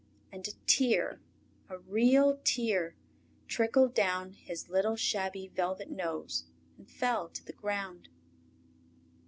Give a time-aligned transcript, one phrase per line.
[0.31, 1.21] And a tear,
[1.69, 2.95] a real tear,
[3.47, 8.09] trickled down his little shabby velvet nose and fell to the ground.